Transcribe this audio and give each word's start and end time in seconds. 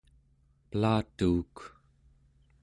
pelatuuk 0.69 1.55